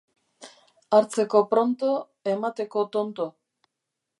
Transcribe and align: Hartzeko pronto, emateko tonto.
Hartzeko 0.99 1.41
pronto, 1.51 1.91
emateko 2.33 2.85
tonto. 2.97 3.29